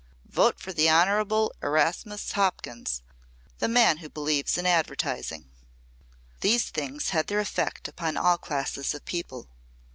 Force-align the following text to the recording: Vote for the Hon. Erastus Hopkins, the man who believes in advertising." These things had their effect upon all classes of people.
Vote 0.31 0.59
for 0.59 0.73
the 0.73 0.89
Hon. 0.89 1.49
Erastus 1.61 2.31
Hopkins, 2.31 3.03
the 3.59 3.67
man 3.67 3.97
who 3.97 4.09
believes 4.09 4.57
in 4.57 4.65
advertising." 4.65 5.51
These 6.39 6.71
things 6.71 7.09
had 7.09 7.27
their 7.27 7.39
effect 7.39 7.87
upon 7.87 8.17
all 8.17 8.39
classes 8.39 8.95
of 8.95 9.05
people. 9.05 9.47